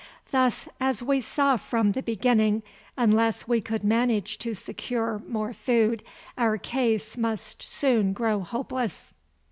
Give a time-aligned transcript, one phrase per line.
[0.31, 2.63] Thus, as we saw from the beginning,
[2.97, 6.01] unless we could manage to secure more food
[6.39, 9.13] our case must soon grow hopeless.